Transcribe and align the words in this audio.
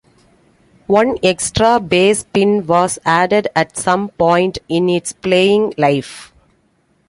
One 0.87 1.19
extra 1.21 1.79
bass 1.79 2.23
pin 2.23 2.65
was 2.65 2.97
added 3.05 3.49
at 3.55 3.77
some 3.77 4.09
point 4.09 4.57
in 4.67 4.89
its 4.89 5.13
playing 5.13 5.75
life. 5.77 6.33